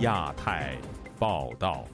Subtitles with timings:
[0.00, 0.78] 亚太
[1.18, 1.84] 报道，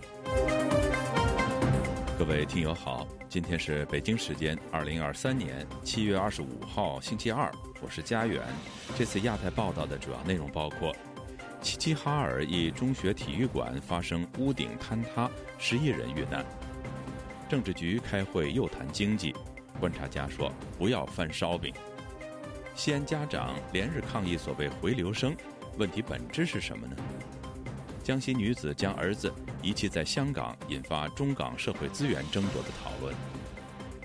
[2.16, 7.50] 各位听友好，今天是北京时间二零二三年七月二十五号星期二，
[7.80, 8.40] 我是佳远。
[8.96, 10.94] 这次亚太报道的主要内容包括：
[11.60, 15.28] 齐齐哈尔一中学体育馆发生屋顶坍塌，
[15.58, 16.44] 十一人遇难；
[17.48, 19.34] 政治局开会又谈经济，
[19.80, 21.72] 观察家说不要翻烧饼；
[22.76, 25.36] 西安家长连日抗议所谓回流生，
[25.76, 26.94] 问题本质是什么呢？
[28.06, 29.34] 江西女子将儿子
[29.64, 33.12] 遗弃在香港，引发中港社会资源争夺的讨论。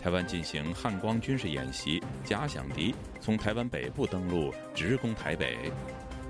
[0.02, 5.72] 台湾进行汉光军事演习，假想敌从台湾北部登陆，直攻台北。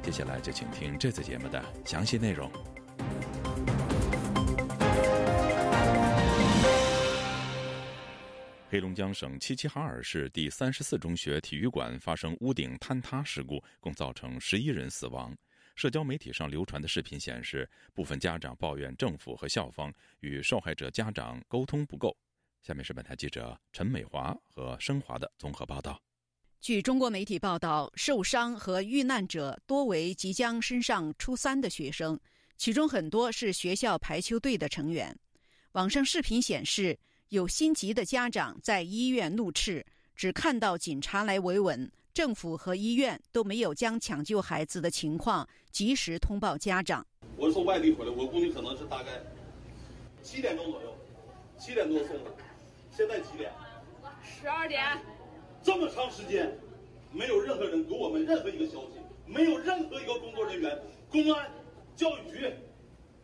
[0.03, 2.51] 接下来就请听这次节目的详细内容。
[8.69, 15.33] 黑龙江省齐齐哈尔市第三十四中学体育馆发生屋顶坍塌事故，共造成十一人死亡。
[15.75, 22.15] 社交媒体上流传的视频显示，部分家长抱怨政府和校方与受害者家长沟通不够。
[22.61, 25.99] 下面是本台记者陈美华和升华的综合报道。
[26.59, 32.19] 据中国媒体报道，受伤和遇难者多为即将升上初三的学生，
[32.55, 35.17] 其中很多是学校排球队的成员。
[35.71, 39.83] 网上视频显示，有心急的家长在医院怒斥，
[40.15, 41.91] 只看到警察来维稳。
[42.13, 47.05] 政府和医院都没有将抢救孩子的情况及时通报家长。
[47.37, 49.21] 我是从外地回来，我估计可能是大概
[50.21, 50.93] 七点钟左右，
[51.57, 52.31] 七点多送的。
[52.95, 53.51] 现在几点？
[54.23, 54.83] 十二点。
[55.63, 56.57] 这么长时间，
[57.11, 60.77] 没有任何人给我们任何一个消息，没有任何一个工作人员，
[61.09, 61.49] 公安、
[61.95, 62.53] 教育局、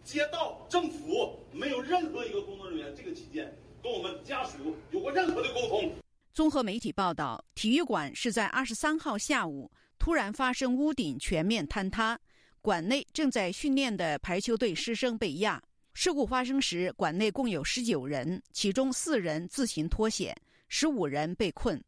[0.04, 5.92] 街道、政府，没有任何一个工作人员这个期间跟我们家属有过任何的沟通。
[6.38, 12.16] 综合媒体报道，体育馆是在二十三号下午突然发生屋顶全面坍塌，
[12.62, 15.60] 馆内正在训练的排球队师生被压。
[15.96, 20.32] 事故发生时，馆内共有十九人，其中四人自行脱险，
[20.68, 21.84] 十五人被困。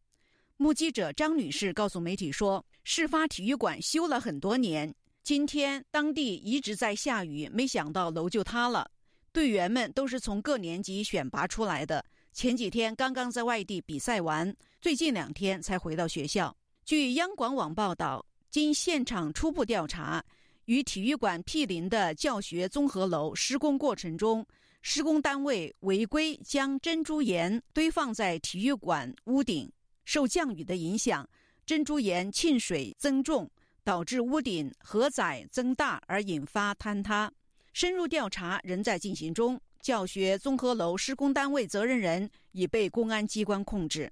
[0.57, 8.89] 目击者张女士告诉媒体说：“事发体育馆修了很多年，今天当地一直在下雨，没想到楼就塌了。
[9.31, 16.55] 队员们都是从各年级选拔出来的。”前几天刚刚在外地比赛完，最近两天才回到学校。
[16.85, 20.23] 据央广网报道，经现场初步调查，
[20.65, 24.45] 与体育馆毗邻的教学综合楼施工过程中，
[24.81, 29.69] 施工单位违规将珍珠岩堆放在体育馆屋顶，
[30.05, 31.27] 受降雨的影响，
[31.65, 33.49] 珍珠岩沁水增重，
[33.83, 37.29] 导致屋顶荷载增大而引发坍塌。
[37.73, 39.59] 深入调查仍在进行中。
[39.81, 44.11] 教学综合楼施工单位责任人已被公安机关控制。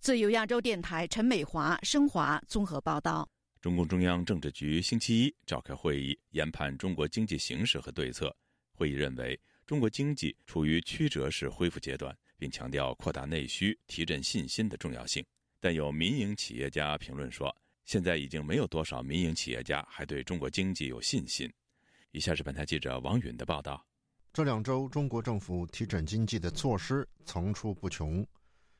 [0.00, 3.28] 自由亚洲电台陈美华、升华综合报道。
[3.60, 8.34] 中共中央政治局星期一召开会议，研判中国经济形势和对策。
[8.72, 15.24] 会议认为，中国经济处于曲折式恢复阶段，并强调扩大内需、提振信心的重要性。
[15.58, 17.54] 但有民营企业家评论说，
[17.84, 21.52] 现在已经没有多少民营企业家还对中国经济有信心。
[22.12, 23.84] 以下是本台记者王允的报道。
[24.32, 28.24] 这两周，中国政府提振经济的措施层出不穷。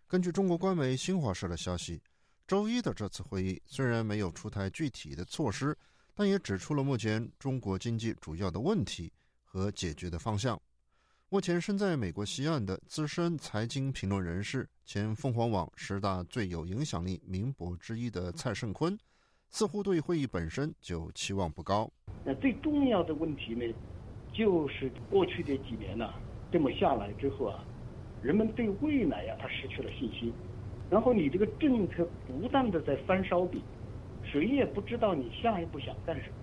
[0.06, 2.00] 根据中国官媒新华社的消息，
[2.46, 5.76] 周一的这次会议虽然没有出台具体的措施，
[6.14, 10.60] 但也指出了目前中国经济主要的问题和解决的方向。
[11.28, 18.96] 目前身在美国西岸的资深财经评论人士、前凤凰网十大最有影响力名博之一的蔡胜坤，
[19.50, 21.90] 似乎对会议本身就期望不高。
[22.24, 23.64] 那最重要的问题呢？
[24.32, 26.12] 就是过去的几年呢，
[26.52, 27.64] 这么下来之后啊，
[28.22, 30.32] 人们对未来呀，他失去了信心。
[30.90, 33.60] 然后你这个政策不断的在翻烧饼，
[34.24, 36.34] 谁也不知道你下一步想干什么。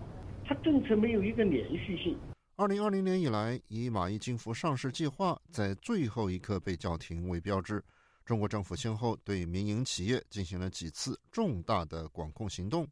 [0.45, 2.17] 他政策没有一个连续性。
[2.55, 7.83] 二零二零年以来，以蚂蚁金服上市计划在最后一刻被叫停为标志，
[8.23, 12.87] 中国政府先后对民营企业进行了几次重大的管控行动。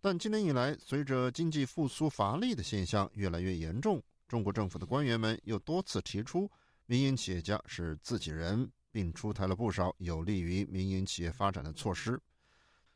[0.00, 4.02] 但今年以来，随着经济复苏乏力的现象越来越严重，
[4.34, 6.50] 中国政府的官员们又多次提出
[6.86, 12.20] 民营企业家是自己人，并出台了不少有利于民营企业发展的措施。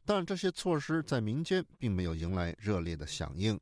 [0.05, 3.57] 但这些措施在民间并没有迎来热烈的响应。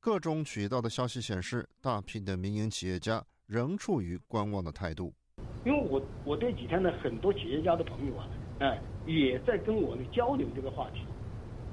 [0.00, 5.14] 各种渠道的消息显示，大批的民营企业家仍处于观望的态度。
[5.64, 8.28] 因为我我这几天呢，很多企业家的朋友啊，
[8.58, 11.02] 哎，也在跟我呢交流这个话题。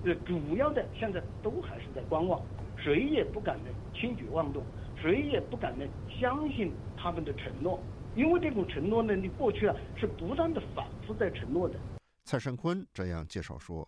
[0.05, 2.39] 这主要的现在都还是在观望，
[2.77, 4.63] 谁也不敢呢轻举妄动，
[5.01, 5.85] 谁也不敢呢
[6.19, 7.79] 相信他们的承诺，
[8.15, 11.79] 因为这种承诺呢，你过去啊是不断的反复在承诺的。
[12.25, 13.87] 蔡胜坤这样介绍说：“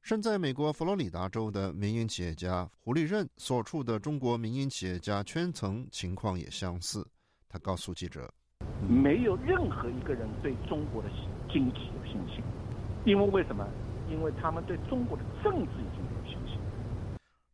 [0.00, 7.06] 身在美国佛罗里达州的民营企业家胡立任所处的中国民营企业家圈层情况也相似。
[7.48, 8.32] 他告诉记者
[8.88, 11.08] ：“没有任何一个人对中国的
[11.50, 12.42] 经济有信心，
[13.04, 13.66] 因为为什么？
[14.08, 16.17] 因为他们对中国的政治已经没有信心。”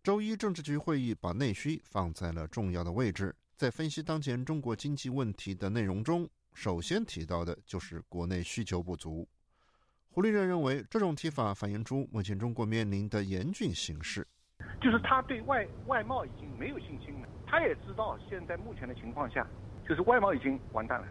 [0.05, 9.27] 周一政治局会议把内需放在了重要的位置，在分析当前中国经济问题的内容中，首先提到的就是国内需求不足。
[10.11, 14.29] 胡立任认为，这种提法反映出目前中国面临的严峻形势，
[14.79, 17.29] 就是他对外外贸已经没有信心了。
[17.47, 19.49] 他也知道，现在目前的情况下，
[19.89, 21.09] 就是外贸已经完蛋了。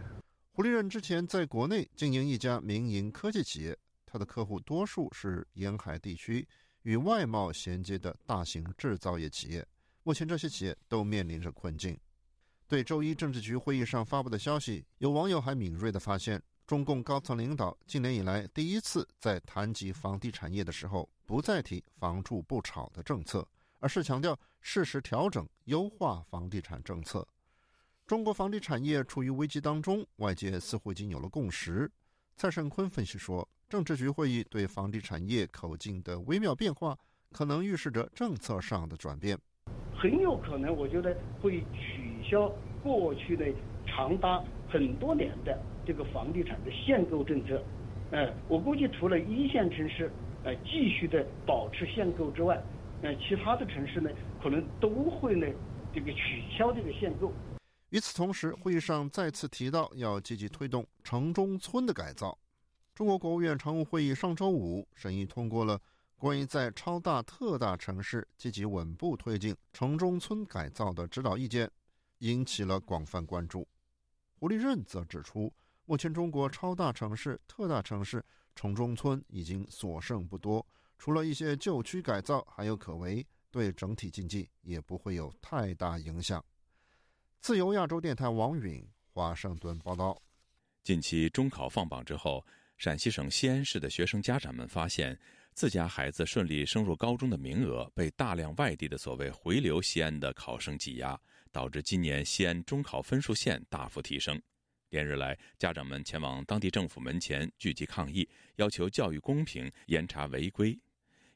[0.52, 3.76] 胡立任之前在国内经营一家民营科技企业，
[4.06, 6.46] 他的客户多数是沿海地区
[6.84, 9.66] 与外贸衔接的大型制造业企业。
[10.02, 11.98] 目前这些企业都面临着困境。
[12.66, 16.42] 对周一政治局会议上发布的消息，有网友还敏锐地发现。
[16.66, 23.46] 中共高层领导今年以来第一次在谈及房地产业的时候，不再提“房住不炒”的政策，
[23.80, 27.26] 而是强调适时调整、优化房地产政策。
[28.06, 31.90] 中国房地产业处于危机当中，外界似乎已经有了共识。
[32.34, 36.96] 蔡胜坤分析说，政治局会议对房地产业口径的微妙变化，
[37.32, 39.38] 可能预示着政策上的转变。
[39.96, 42.52] 很有可能，我觉得会取消
[42.82, 43.46] 过去的
[43.86, 45.58] 长达很多年的。
[45.86, 47.62] 这个房地产的限购政策，
[48.10, 50.10] 呃，我估计除了一线城市
[50.42, 52.58] 呃继续的保持限购之外，
[53.02, 54.08] 呃，其他的城市呢
[54.42, 55.46] 可能都会呢
[55.92, 57.30] 这个取消这个限购。
[57.90, 62.38] 与此同时，会议上再次提到要积极推动城中村的改造。
[62.94, 65.80] 中国国务院常务会议上周五审议通过了
[66.16, 71.68] 关于在超大特大城市积极稳步推进城中村改造的指导意见，
[72.18, 73.66] 引起了广泛关注。
[74.36, 75.52] 胡立任则指出。
[75.86, 78.24] 目前，中国超大城市、特大城市、
[78.54, 80.64] 城中村已经所剩不多，
[80.96, 86.42] 除了一些旧区改造还有可为，对整体经济也不会有太大影响。
[87.40, 88.82] 自由亚洲电台王允
[89.12, 90.16] 华盛顿报道。
[90.82, 92.42] 近期中考放榜之后，
[92.76, 95.18] 陕西省西安市的学生家长们发现，
[95.54, 101.18] 自家孩子顺利升入高中的名额被大量外地的所谓回流西安的考生挤压，
[101.52, 104.40] 导致今年西安中考分数线大幅提升。
[104.90, 110.78] 连日来，家长们前往当地政府门前聚集抗议，要求教育公平，严查违规。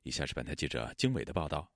[0.02, 1.70] 以下是本台记者经纬的报道。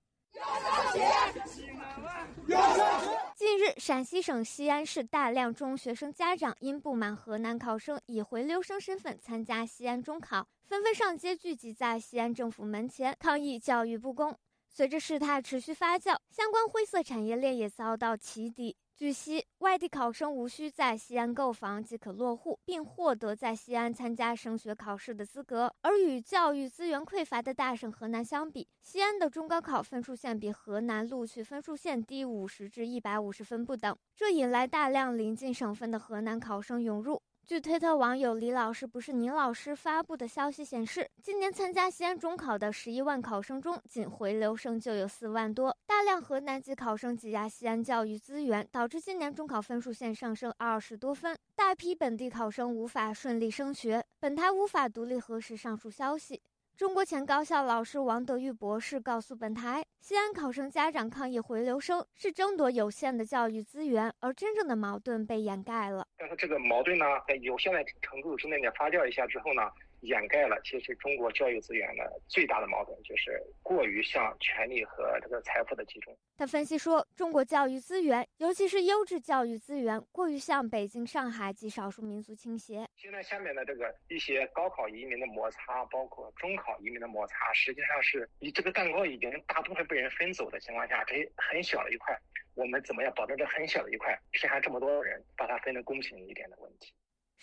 [3.62, 14.36] 日，陕西省西安市大量中学生家长因不满河南考生以回流生身份参加西安中考，纷纷上街聚集在西安政府门前抗议教育不公。
[14.68, 18.76] 随着事态持续发酵，相关灰色产业链也遭到起底。
[18.94, 25.74] 据悉，外地考生无需在西安购房即可落户，并获得在西安参加升学考试的资格。
[25.80, 37.20] 而与教育资源匮乏的大省河南相比，西安的中高考分数线比河南录取分数线低五十至一百五十分不等，这引来大量临近省份的河南考生涌入。
[37.44, 45.76] 据推特网友李老师不是倪老师发布的消息显示，今年参加西安中考的十一万考生中，仅回流生就有四万多。
[45.84, 54.02] 大量河南籍考生挤压西安教育资源，导致今年中考分数线上升二十多分，大批本地考生无法顺利升学。
[54.20, 56.40] 本台无法独立核实上述消息。
[56.76, 66.06] 中国前高校老师王德玉博士告诉本台，西安考生家长抗议回流生是争夺有限的教育资源，而真正的矛盾被掩盖了。
[66.16, 69.62] 但是这个矛盾呢，在有限的程度之内呢发酵一下之后呢？
[70.02, 76.16] 掩盖了其实中国教育资源的最大的矛盾，就是过于向权力和这个财富的集中。
[76.36, 82.86] 他分析说，中国教育资源，尤其是优质教育资源，过于向北京、上海及少数民族倾斜。
[82.96, 92.18] 现在下面的这个一些高考移民的摩擦，包括中考移民的摩擦，实际上是你这个蛋糕已经大部分被人分走的情况下，这很小的一块，
[92.54, 96.92] 我们怎么样保证这很小的一块，剩下这么多人把它分得公平一点的问题？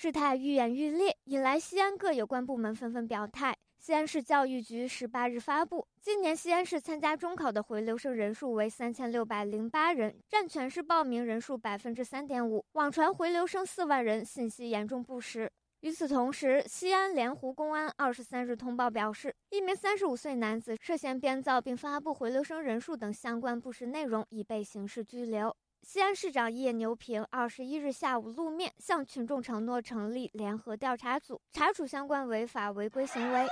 [0.01, 3.53] 事态愈演愈烈，引来西安各有关部门纷纷表态。
[3.77, 12.63] 西安市教育局十八日发布，今年西安市参加中考的回流生人数为三千六百零八人，占全市报名人数百分之三点五。
[12.71, 15.51] 网传回流生四万人，信息严重不实。
[15.81, 25.53] 与此同时，西安莲湖公安二十三日通报表示，一名三十五岁男子涉嫌编造并发布回流生人数等相关不实内容，已被刑事拘留。
[25.91, 33.47] 西安市长叶牛平二十一日下午露面，向群众承诺成立联合调查组，查处相关违法违规行为。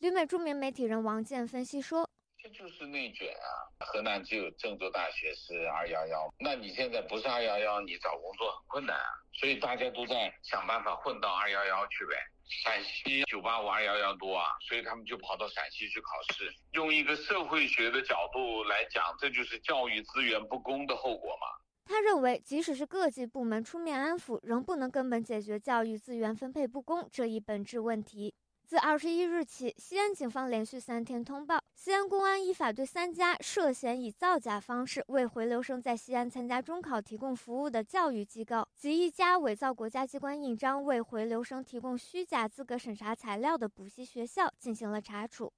[0.00, 2.10] 旅美著名媒体人王健分析说。
[2.42, 3.86] 这就是内卷啊！
[3.86, 9.06] 河南只有郑州大学是二幺幺，那你现在不是二幺幺，你找工作很困难啊。
[9.32, 12.16] 所以大家都在想办法混到二幺幺去呗。
[12.48, 16.50] 陕西九八五二幺幺多啊，所以他们就跑到陕西去考试。
[16.72, 21.46] 用一个社会学的角度来讲，这就是教育资源不公的后果嘛。
[21.84, 28.34] 他认为，即使是各级部门出面安抚，仍不能根本解决教育资源分配不公这一本质问题。
[28.68, 45.50] 自二十一日起，西安警方连续三天通报，西安公安依法对三家涉嫌以造假方式为回流生在西安参加中考提供服务的教育机构及一家伪造国家机关印章为回流生提供虚假资格审查材料的补习学校进行了查处。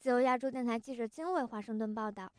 [0.00, 2.32] 自由亚洲电台记者金伟华盛顿报道。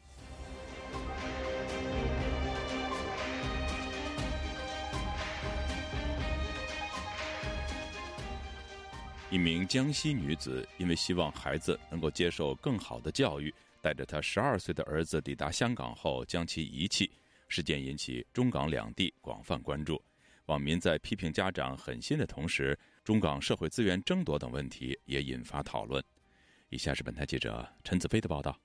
[9.32, 17.12] 一名江西女子因为希望孩子能够接受更好的教育，带着她十二岁的儿子抵达香港后将其遗弃。
[17.48, 20.02] 事件引起中港两地广泛关注，
[20.46, 26.04] 网民在批评家长狠心的同时，中港社会资源争夺等问题也引发讨论。
[26.70, 28.58] 以下是本台记者陈子飞的报道。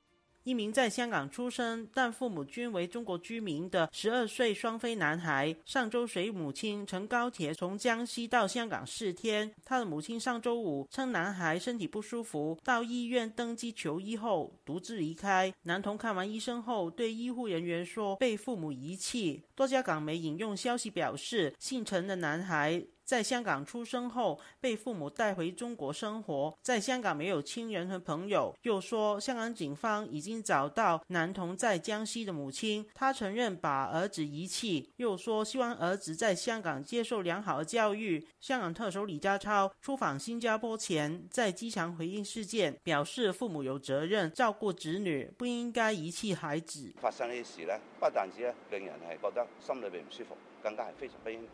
[0.44, 9.52] 一名在香港出生但父母均为中国居民的十二岁双非男孩，上周随母亲乘高铁从江西到香港四天。
[9.64, 15.52] 他的母亲上周五称男孩身体不舒服，到医院登记求医后独自离开。
[15.64, 19.42] 男童看完医生后对医护人员说被父母遗弃。
[19.54, 22.82] 多家港媒引用消息表示，姓陈的男孩。
[23.10, 28.54] 在香港出生后，被父母带回中国生活，在香港没有亲人和朋友。
[28.62, 34.92] 又说，香港警方已经找到男童在江西的母亲，他承认把儿子遗弃。
[34.98, 38.24] 又说，希望儿子在香港接受良好的教育。
[38.38, 46.94] 香港特首李家超出访新加坡前，在机场回应事件，表示父母有责任照顾子女，不应该遗弃孩子。
[47.00, 50.36] 发生呢事呢，不但止令人係覺得心裏邊唔舒服。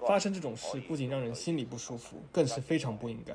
[0.06, 3.34] 发生这种事不仅让人心里不舒服，更是非常不应该，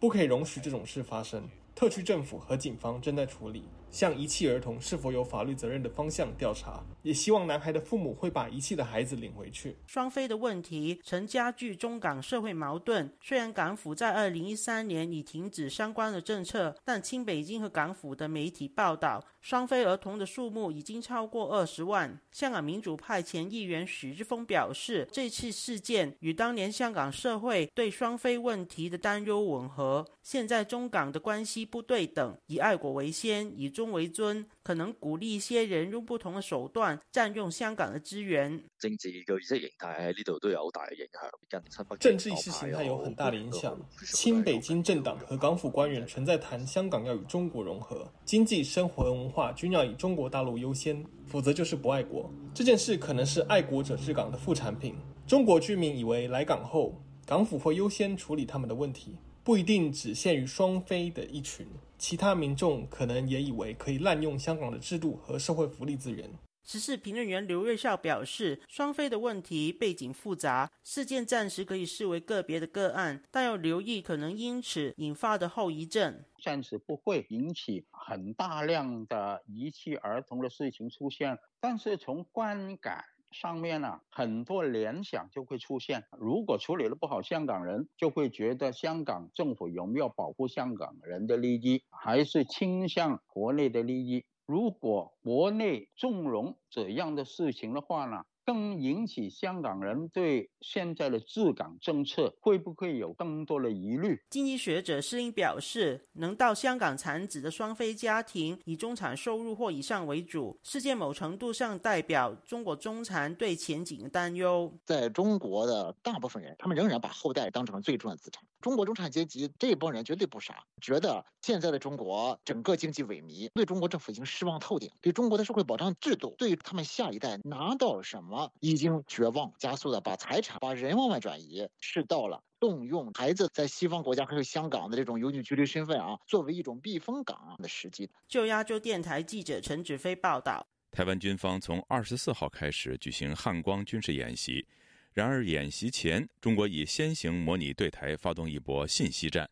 [0.00, 1.48] 不可以容许这种事发生。
[1.74, 9.76] 特区政府和警方正在处理向遗弃儿童是否有法律责任的方向调查，也希望男孩的父母会把遗弃的孩子领回去。
[9.86, 13.08] 双非的问题曾加剧中港社会矛盾。
[13.22, 19.24] 虽然港府在二零一三年已停止相关的政策，但清北京和港府的媒体报道。
[19.40, 22.18] 双非儿童的数目已经超过二十万。
[22.32, 30.02] 香港民主派前议员许志峰表示，这次事件与当年香港社会对双非问题的担忧吻合。
[30.22, 38.62] 现在中港的关系不对等，以爱国为先，以中为尊，可能鼓励一些人用不同的手段占用香港的资源。
[38.78, 41.98] 政治嘅意识形态喺呢度都有好大嘅影响。
[41.98, 43.78] 政治意识形态有很大的影响。
[44.12, 49.52] 亲北京政党和港府官员存在谈香港要与中国融合，经济、生活文化。
[49.52, 52.30] 均要以中国大陆优先，否则就是不爱国。
[52.52, 54.94] 这件事可能是爱国者治港的副产品。
[55.26, 61.66] 中国居民以为来港后，港府会优先处理他们的问题，不一定只限于双非的一群，
[62.06, 66.30] 其他民众可能也以为可以滥用香港的制度和社会福利资源。
[66.62, 76.22] 时事评论员刘瑞孝表示，双非的问题背景复杂，事件暂时可以视为个别的个案，但要留意可能因此引发的后遗症。
[76.42, 83.02] 暂时不会引起很大量的遗弃儿童的事情出现，但是从观感
[83.34, 86.04] 上面呢，很多联想就会出现。
[86.18, 94.24] 如果处理的不好，香港人就会觉得香港政府有没有保护香港人的利益，还是倾向国内的利益？
[94.46, 104.22] 如果国内纵容这样的事情的话呢，更引起香港人对现在的治港政策会不会有更多的疑虑？
[104.30, 114.72] 经济学者施英表示，能到香港产子的双非家庭以中产收入或以上为主，事件某程度上代表中国中产对前景的担忧。
[114.84, 118.44] 在中国的大部分人，他们仍然把后代当成了最重要的资产。
[118.60, 138.10] 中国中产阶级这一帮人绝对不傻，觉得现在的中国整个经济萎靡，对中国政府已经失望透顶，对中国的社会保障制度，对他们下一代拿到什么已经绝望，加速的把财产、把人往外转移，是到了动用孩子在西方国家还有香港的这种有女居留身份啊，作为一种避风港的时机。
[138.28, 144.66] 就亚洲电台记者陈志飞报道，台湾军方从二十四号开始举行汉光军事演习。
[145.12, 149.48] 然而，演习前，中国已先行模拟对台发动一波信息战。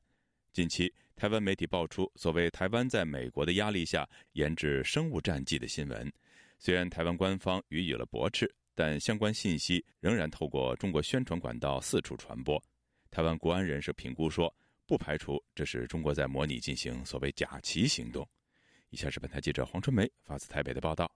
[0.53, 6.12] 近期，台湾媒体爆出所谓台湾在美国的压力下研制生物战剂的新闻。
[6.59, 12.62] 虽然台湾官方予以了驳斥，但相关信息仍然透过中国宣传管道四处传播。
[13.11, 14.55] 台湾国安人士评估说，
[14.87, 18.26] 不排除这是中国在模拟进行所谓“假旗”行动。
[18.91, 21.11] 以下是本台记者黄春梅发自台北的报道。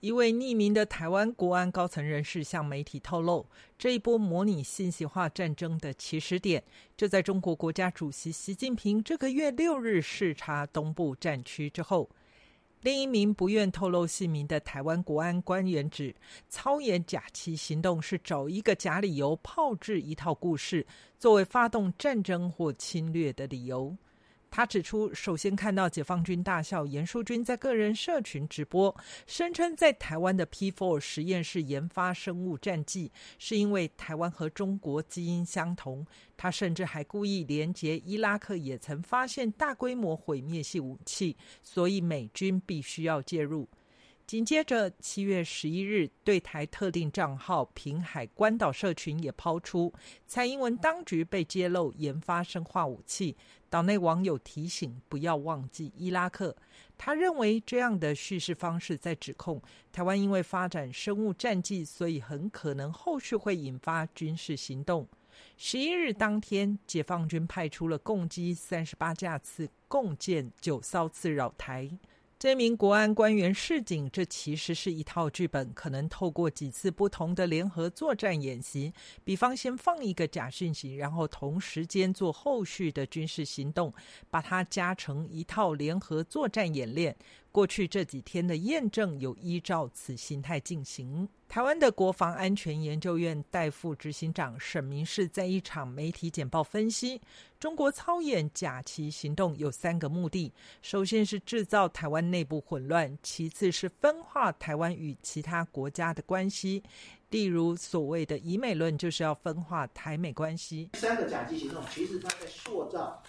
[0.00, 3.48] 一位匿名的台湾国安高层人士向媒体透露，
[3.78, 6.62] 这一波模拟信息化战争的起始点
[6.96, 12.10] 就在中国国家主席习近平这个月六日视察东部战区之后。
[12.82, 16.14] 另一名不愿透露姓名的台湾国安官员指，
[16.48, 20.86] 操演假旗行动是找一个假理由，炮制一套故事，
[21.18, 23.96] 作为发动战争或侵略的理由。
[24.56, 28.96] 他指出，首先看到解放军大校严淑君在个人社群直播，
[29.26, 36.06] 声称在台湾的 P4 实验室研发生物战剂，是因为台湾和中国基因相同。
[36.38, 43.68] 他甚至还故意连结伊拉克也曾发现大规模毁灭性武器，所以美军必须要介入。
[44.26, 49.94] 紧接着，七月十一日，对台特定账号平海关岛社群也抛出
[50.26, 53.36] 蔡英文当局被揭露研发生化武器。
[53.70, 56.56] 岛内网友提醒不要忘记伊拉克。
[56.98, 65.06] 他认为这样的叙事方式在指控台湾因为发展生物战剂，所以很可能后续会引发军事行动。
[65.56, 71.88] 十一日当天，解放军派出了共机三十八架次，共建九艘次扰台。
[72.38, 78.92] 这名国安官员示警，这其实是一套剧本，可能透过几次不同的联合作战演习，
[79.24, 83.90] 比方先放一个假讯息，然后同时间做后续的军事行动，
[84.28, 87.16] 把它加成一套联合作战演练。
[87.56, 91.26] 过去这几天的验证有依照此形态进行。
[91.48, 97.18] 台湾的国防安全研究院代副执行长沈明世在一场媒体简报分析，
[97.58, 106.82] 中国操演假期行动有三个目的：首先是制造台湾内部混乱，其次是分化台湾与其他国家的关系，
[107.30, 110.90] 例如所谓的“以美论”，就是要分化台美关系。
[110.92, 113.22] 三个假期行动其实它在塑造。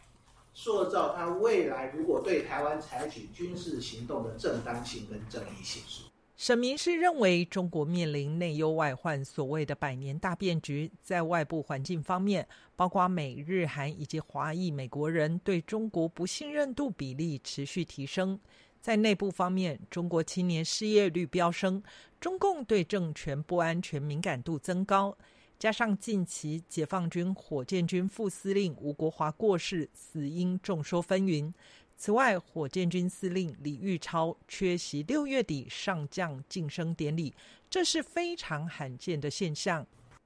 [0.59, 5.83] 塑造他未来如果对台湾采取军事行动的正当性跟正义性。
[6.35, 18.39] 沈明是认为，中国面临内忧外患，所谓的百年大变局，在外部环境方面，包括美日韩以及华裔美国人对中国不信任度比例持续提升；
[18.81, 21.83] 在内部方面，中国青年失业率飙升，
[22.19, 25.15] 中共对政权不安全敏感度增高。
[25.59, 31.51] 加上近期解放军火箭军副司令吴国华过世，死因众说纷纭。
[31.95, 37.33] 此外，火箭军司令李玉超缺席六月底上将晋升典礼，
[37.69, 39.85] 这是非常罕见的现象。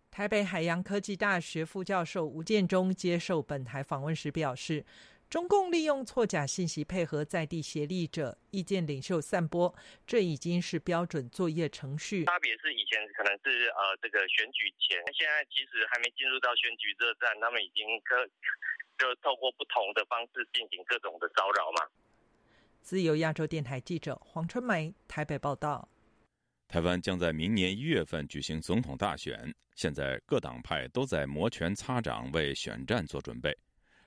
[0.10, 4.86] 台北海洋科技大学副教授吴建中接受本台访问时表示。
[5.32, 9.74] 中共利用错假信息配合在地协力者、意见领袖散播，
[10.06, 12.26] 这已经是标准作业程序。
[12.26, 18.28] 差别是以前可能是呃这个选举前，现在其实还没进入到选举热战，他们已经可
[19.00, 21.88] 就透过不同的方式进行各种的骚扰嘛。
[22.82, 25.88] 自由亚洲电台记者黄春梅台北报道。
[26.68, 33.58] 台湾将在明年一月份举行总统大选，现在各党派都在摩拳擦掌为选战做准备。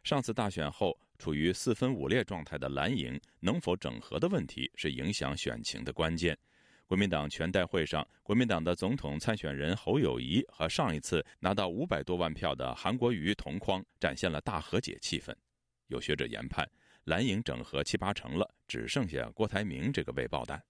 [0.02, 0.94] 上次大选后。
[1.18, 6.36] 处于四分五裂状态的蓝营能否整合的问题是影响选情的关键。
[6.86, 15.34] 国民党全代会上，国民党的总统参选人侯友谊和上一次拿到五百多万票的韩国瑜同框，展现了大和解气氛。
[15.86, 16.68] 有学者研判，
[17.04, 20.62] 蓝营整合七八成了，只剩下郭台铭这个未爆弹。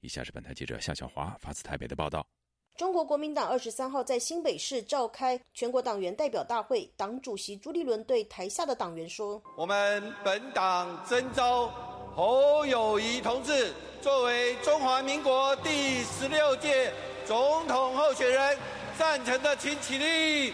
[0.00, 2.28] 以下是本台记者夏小华发自台北的报道。
[2.76, 11.72] 中国国民党二十三号在新北市召开全国党员代表大会，党主席朱立伦对台下的党员说：“我们本党征召
[12.16, 16.92] 侯友谊同志作为中华民国第十六届
[17.24, 18.58] 总统候选人，
[18.98, 20.52] 赞成的请起立。”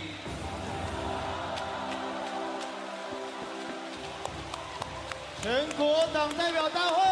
[5.42, 7.02] 全国党代表大会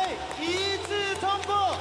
[0.42, 1.74] 一致通过。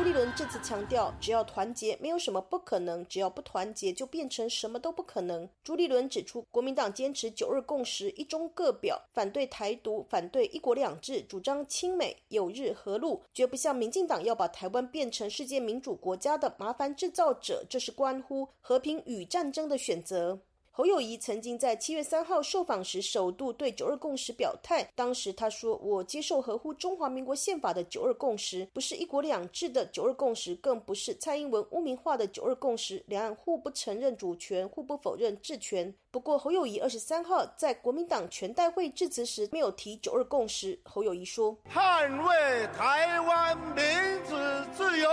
[0.00, 5.46] 朱立伦这次强调，只要团结，没有什么不可能；只要不团结，就变成什么都不可能。
[5.62, 17.62] 朱立伦指出，国民党坚持九日共识、一中各表，反对台独，反对一国两制，主张亲美、友日、和陆，绝不像民进党要把台湾变成世界民主国家的麻烦制造者。
[17.68, 20.38] 这是关乎和平与战争的选择。
[20.80, 24.82] 侯友谊曾经在七月三号受访时，首度对九二共识表态。
[24.94, 33.04] 当时他说：“我接受合乎中华民国宪法的九二共识，不是一国两制的九二共识，更不是蔡英文污名化的九二共识。
[33.08, 40.80] 两岸互不承认主权，互不否认治权。”不过，侯友谊二十三号在国民党全代会致辞时没有提九二共识。
[40.86, 43.84] 侯友谊说：“捍卫台湾民
[44.26, 44.34] 主
[44.74, 45.10] 自由，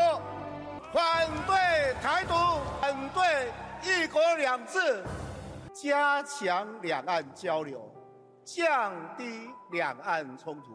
[0.94, 2.34] 反对台独，
[2.80, 3.52] 反对
[3.84, 5.04] 一国两制。”
[5.80, 7.88] 加强两岸交流，
[8.44, 9.24] 降低
[9.72, 10.74] 两岸冲突，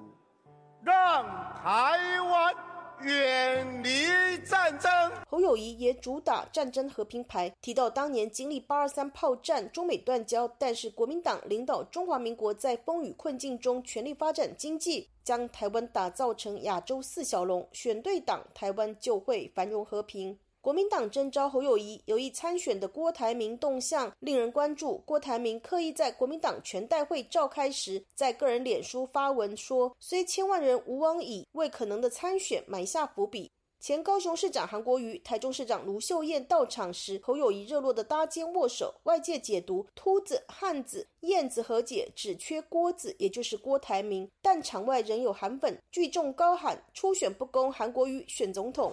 [0.81, 1.25] 让
[1.57, 2.55] 台湾
[3.01, 4.89] 远离战争。
[5.29, 20.39] 侯友谊也主打战争和平牌，提到当年经历八二三炮战，中美断交，但是国民党领导中华民国在风雨困境中全力发展经济，将台湾打造成亚洲四小龙，选对党，台湾就会繁荣和平。
[20.63, 24.99] 国民党征召侯友谊有意参选的郭台铭动向令人关注。
[24.99, 33.51] 郭台铭刻意在国民党全代会召开时，在个人脸书发文说：“虽千万人吾往矣”，为可能的参选埋下伏笔。
[33.81, 38.95] 前高雄市长韩国瑜、台中市长卢秀燕到场时，侯友谊热络的搭肩握手。
[39.03, 44.31] 外界解读：秃子、汉子、燕子和解，只缺郭子，也就是郭台铭。
[44.41, 48.93] 但场外仍有韩粉聚众高喊：“初选不公，韩国瑜选总统。”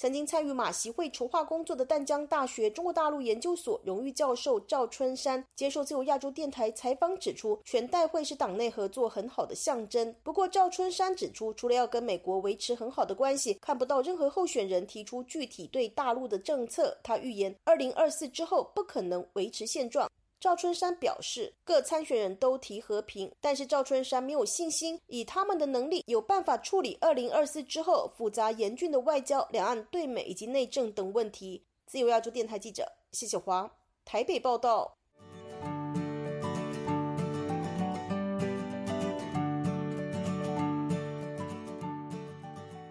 [0.00, 10.14] 曾经参与马习会筹划工作的淡江大学中国大陆研究所荣誉教授赵春山接受自由亚洲电台采访指出，全代会是党内合作很好的象征。
[10.22, 16.96] 不过，赵春山指出，除了要跟美国维持很好的关系，看不到任何候选人提出具体对大陆的政策。
[17.02, 20.08] 他预言，二零二四之后不可能维持现状。
[20.40, 31.64] 赵春山表示，各参选人都提和平，但是赵春山没有信心，以他们的能力有办法处理二零二四之后复杂严峻的外交、两岸对美以及内政等问题。
[31.86, 33.68] 自由亚洲电台记者谢小华
[34.04, 34.97] 台北报道。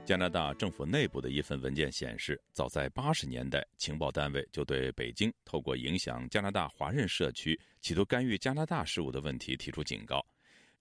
[0.07, 10.25] 加拿大政府内部的一份文件显示，早在八十年代，情报单位就对北京透过影响加拿大华人社区、企图干预加拿大事务的问题提出警告。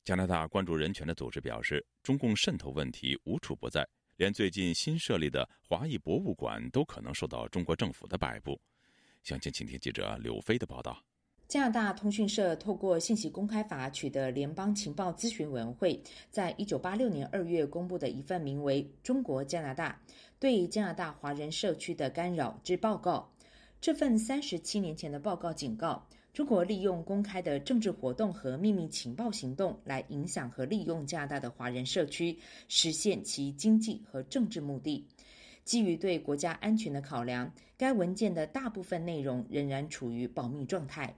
[0.05, 3.85] 加拿大关注人权的组织表示，中共渗透问题无处不在，
[4.17, 8.57] 连最近新设立的华裔博物馆都可能受到中国政府的摆布。
[9.25, 11.05] 详情，请听记者柳飞的报道。
[11.49, 19.97] 加拿大通讯社透过信息公开法取得联邦情报咨询委员会在一九八六年二月公布的一份名为《中国加拿大
[20.41, 23.31] 对加拿大华人社区的干扰之报告》。
[23.81, 35.07] 这份三十七年前的报告警告，中国利用公开的政治活动和秘密情报行动来影响和利用加拿大的华人社区，实现其经济和政治目的。
[35.63, 41.15] 基于对国家安全的考量，该文件的大部分内容仍然处于保密状态。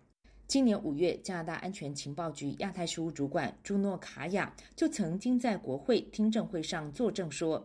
[0.48, 7.62] 今年五月，加拿大安全情报局亚太事务主管朱诺卡亚就曾经在国会听证会上作证说，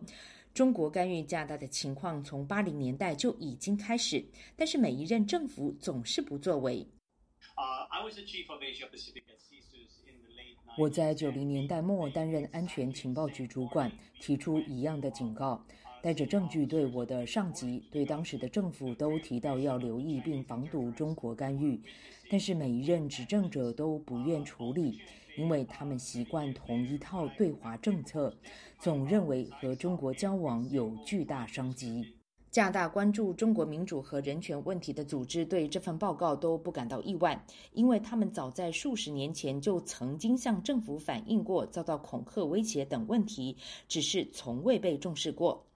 [0.52, 4.22] 中国干预加拿大的情况从八零年代就已经开始，
[4.54, 6.86] 但是每一任政府总是不作为。
[10.76, 15.64] 我在九零年代末担任安全情报局主管，提出一样的警告。
[16.02, 21.80] 带着证据对我的上级、对当时的政府都提到要留意并防堵中国干预，
[22.30, 24.98] 但是每一任执政者都不愿处理，
[25.36, 28.34] 因为他们习惯同一套对华政策，
[28.78, 32.04] 总认为和中国交往有巨大商机。
[32.50, 43.56] 加拿大关注中国民主和人权问题的组织对这份报告都不感到意外，因为他们早在数十年前就曾经向政府反映过遭到恐吓、威胁等问题，
[43.88, 45.66] 只是从未被重视过。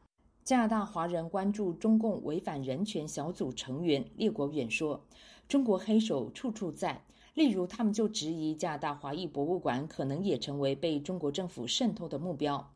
[0.45, 5.05] 加拿大华人关注中共违反人权小组成员列国远说
[5.49, 12.75] ：“中国黑手处处在，例如他们就质疑加拿大华裔博物馆可能也成为被中国政府渗透的目标。”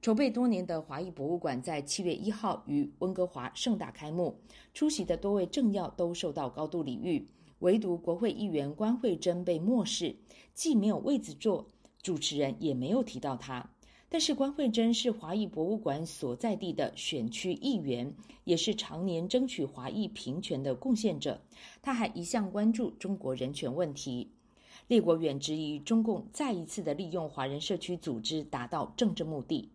[0.00, 4.38] 筹备多年的华裔博物馆在七月一号于温哥华盛大开幕，
[4.74, 7.26] 出席的多位政要都受到高度礼遇，
[7.60, 10.14] 唯独国会议员关慧珍被漠视，
[10.52, 11.66] 既没有位子坐，
[12.00, 13.70] 主持人也没有提到他。
[14.14, 21.42] 但是关慧珍是华裔博物馆所在地的选区议员，也是常年争取华裔平权的贡献者。
[21.82, 24.30] 他还一向关注中国人权问题。
[24.86, 29.68] 列国远质疑中共再一次的利用华人社区组织达到政治目的。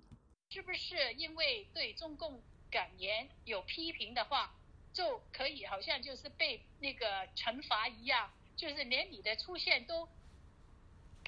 [0.52, 2.40] 是不是因为对中共
[2.72, 4.56] 感言有批评的话，
[4.94, 10.08] 就可以好像就是被那个惩罚一样，就是连你的出现都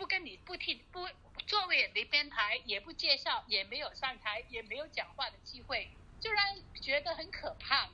[0.02, 1.02] 不跟你不听不。
[1.46, 5.88] 座位也没编排，也不介绍，也没有上台，也没有讲话的机会，
[6.20, 7.88] 就让人觉得很可怕。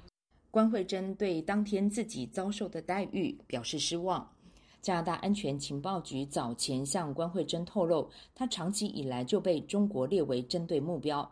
[0.50, 4.34] 关慧珍对当天自己遭受的待遇表示失望。
[4.82, 11.30] 加拿大安全情报局早前向关慧珍透露，她长期以来就被中国列为针对目标。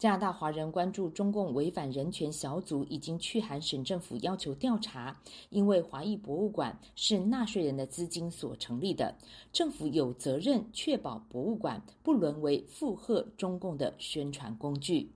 [0.00, 5.14] 加拿大华人关注中共违反人权小组已经去函省政府要求调查，
[5.50, 9.14] 因为华裔博物馆是纳税人的资金所成立的，
[9.52, 15.12] 政府有责任确保博物馆不沦为附和中共的宣传工具。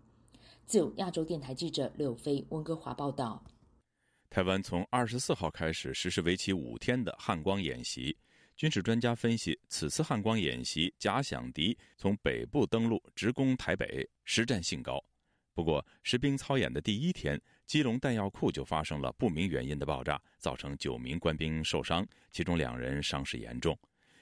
[0.66, 3.42] 自由亚洲电台记者柳飞温哥华报道。
[4.28, 8.14] 台湾从二十四号开始实施为期五天的汉光演习。
[8.56, 15.02] 军事专家分析，此次汉光演习假想敌从北部登陆，直攻台北，实战性高。
[15.54, 23.76] 不过，实兵操演的第一天，基隆弹药库就发生了不明原因的爆炸，造成九名官兵受伤，其中两人伤势严重。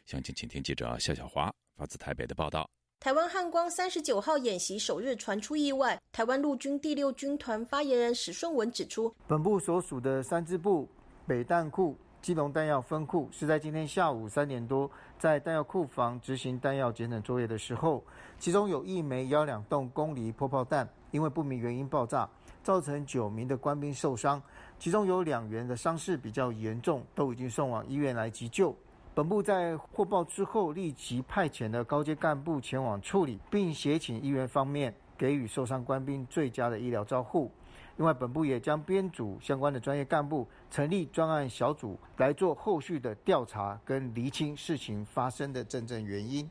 [0.06, 2.68] 详情，请听记者夏小华发自台北的报道。
[3.00, 10.88] 台湾汉光三十九号演习首日传出意外，台湾陆军第六军团发言人史顺文指出，本部所属的三支部
[11.26, 18.00] 北弹库、基隆弹药分库是在今天下午三点多，在弹药库房执行弹药检整作业的时候，
[18.38, 22.28] 其中有一枚幺两洞公里破炮弹，因为不明原因爆炸，
[22.62, 24.40] 造成九名的官兵受伤，
[24.78, 28.72] 其中有两员的伤势比较严重，都已经送往医院来急救。
[29.14, 37.50] 本部在获报之后，立即派遣了高阶干部前往处理，并协请医院方面给予受伤官兵最佳的医疗照护。
[37.96, 46.48] 另外，本部也将编组相关的专业干部，成立专案小组来做后续的调查跟厘清事情发生的真正原因。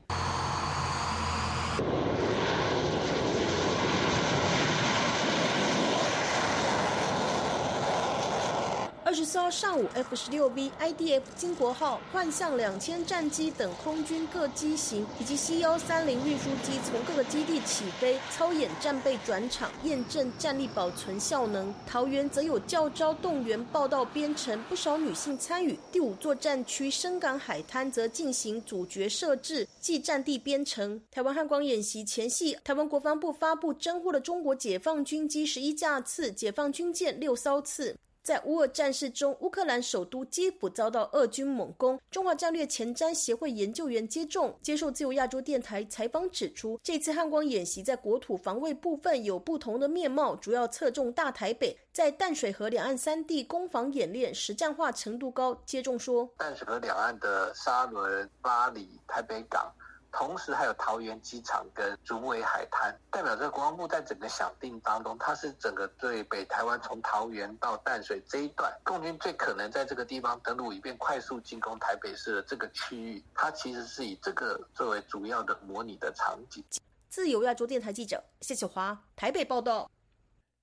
[9.03, 21.73] 二十四号上午，F 十六 V、IDF 金国号、幻象两千战机等空军各机型以及 C 幺三零运输机从各个基地起飞，操演战备转场，验证战力保存效能。
[21.85, 25.77] 桃园则有教招动员报道编程，不少女性参与。
[25.91, 31.01] 第五作战区深港海滩则进行主角设置即战地编程。
[31.11, 37.97] 台湾汉光演习前夕，台湾国防部发布侦获了中国解放军机十一架次，解放军舰六艘次。
[38.23, 41.99] 在乌俄战事中，乌克兰首都基辅遭到俄军猛攻。
[42.11, 55.59] 中华战略前瞻协会研究员接种接受自由亚洲电台采访指出，这次汉光演习在国土防卫部分有不同的面貌，主要侧重大台北，在淡水河两岸三地攻防演练实战化程度高。
[55.65, 59.73] 接种说，淡水河两岸的沙仑、巴黎、台北港。
[60.11, 76.63] 同时还有桃园机场跟竹围海滩，代表着国防部在整个想定当中，它是整个对北台湾从桃园到淡水这一段，共军最可能在这个地方登陆，以便快速进攻台北市的这个区域，它其实是以这个作为主要的模拟的场景。
[77.09, 79.89] 自由亚洲电台记者谢小华台北报道。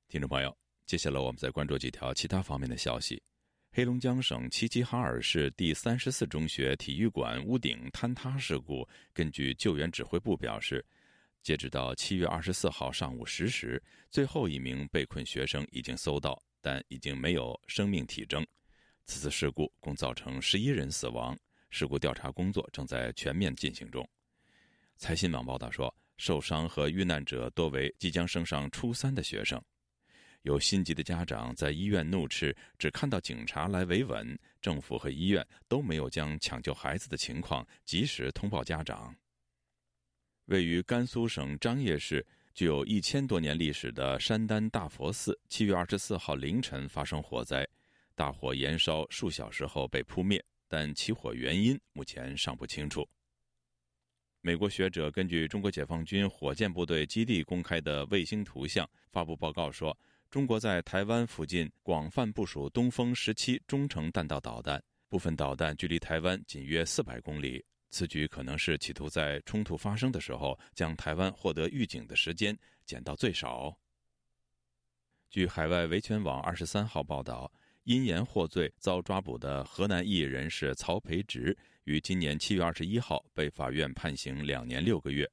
[0.09, 0.55] 听众朋友，
[0.87, 3.23] 接下来我们再关注几条其他方面的消息。
[3.71, 10.85] 黑龙江省齐齐哈尔市第三十四中学体育馆屋顶坍塌事故，根据救援指挥部表示，
[11.43, 18.45] 截止到七月二十四号上午十时，最后一名被困学生已经搜到，但已经没有生命体征。
[19.05, 21.39] 此次事故共造成十一人死亡，
[21.71, 24.07] 事故调查工作正在全面进行中。
[24.97, 29.63] 财新网报道说，受伤和遇难者多为即将升上初三的学生。
[30.43, 39.15] 有心急的家长在医院怒斥，只看到警察来维稳，政府和医院都没有将抢救孩子的情况及时通报家长。
[40.47, 42.25] 位于甘肃省张掖市、
[42.55, 47.69] 具有一千多年历史的山丹大佛寺，七月二十四号凌晨发生火灾，
[48.15, 53.07] 大火延烧数小时后被扑灭，但起火原因目前尚不清楚。
[54.41, 59.95] 美国学者根据中国解放军火箭部队基地公开的卫星图像发布报告说。
[60.31, 67.65] 中国在台湾附近广泛部署东风十七中程弹道导弹，部分导弹距离台湾仅约四百公里。
[67.91, 73.75] 此举可能是企图在冲突发生的时候，将台湾获得预警的时间减到最少。
[75.31, 77.51] 据海外维权网二十三号报道，
[77.85, 85.27] 因言获罪遭抓捕的河南艺人士曹培植，于今年七月二十一号被法院判刑两年六个月。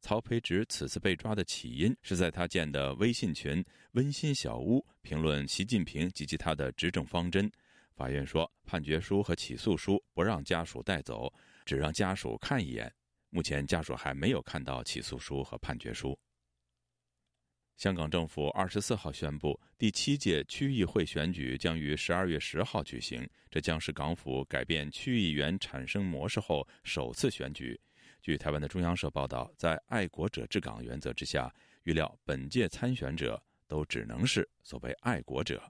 [0.00, 7.50] 曹培植此次被抓的起因是在他建的微信群“温馨小屋”评论习近平及其他的执政方针。
[7.94, 11.32] 法院说，判决书和起诉书不让家属带走，
[11.66, 12.92] 只让家属看一眼。
[13.28, 16.18] 目前家属还没有看到起诉书和判决书。
[17.76, 27.78] 香港政府二十四号宣布，第七届区议会选举将于十二月十号举行，这将是港府改变区议员产生模式后首次选举。
[28.22, 31.52] 据台湾的中央社报道，在爱国者治港原则之下，
[31.84, 35.62] 预料本届参选者都只能是所谓爱国者。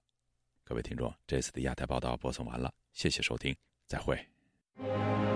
[0.64, 3.54] 各位听众，这次的亚太报道播送完了，谢谢收听，
[3.86, 5.29] 再会。